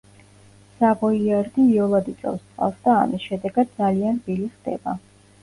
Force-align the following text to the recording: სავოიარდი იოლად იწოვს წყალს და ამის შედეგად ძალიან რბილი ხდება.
სავოიარდი 0.77 1.65
იოლად 1.73 2.09
იწოვს 2.13 2.41
წყალს 2.55 2.81
და 2.89 2.97
ამის 3.03 3.27
შედეგად 3.31 3.71
ძალიან 3.83 4.19
რბილი 4.19 4.51
ხდება. 4.57 4.99